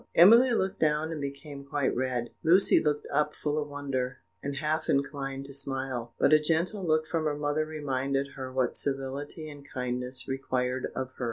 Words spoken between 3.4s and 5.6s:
of wonder, and half inclined to